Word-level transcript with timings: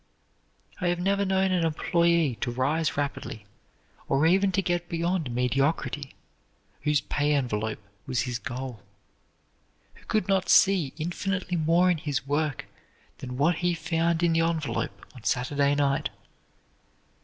I 0.79 0.87
have 0.87 0.97
never 0.99 1.25
known 1.25 1.51
an 1.51 1.63
employee 1.63 2.33
to 2.41 2.49
rise 2.49 2.97
rapidly, 2.97 3.45
or 4.09 4.25
even 4.25 4.51
to 4.53 4.61
get 4.63 4.89
beyond 4.89 5.29
mediocrity, 5.29 6.15
whose 6.81 7.01
pay 7.01 7.35
envelope 7.35 7.77
was 8.07 8.21
his 8.21 8.39
goal, 8.39 8.81
who 9.93 10.05
could 10.07 10.27
not 10.27 10.49
see 10.49 10.91
infinitely 10.97 11.55
more 11.55 11.91
in 11.91 11.99
his 11.99 12.25
work 12.25 12.65
than 13.19 13.37
what 13.37 13.57
he 13.57 13.75
found 13.75 14.23
in 14.23 14.33
the 14.33 14.39
envelope 14.41 15.05
on 15.13 15.23
Saturday 15.23 15.75
night. 15.75 16.09